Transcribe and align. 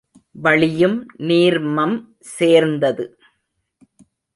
வளியும் 0.35 0.97
நீர்மம் 1.17 1.95
சேர்ந்தது. 2.19 3.05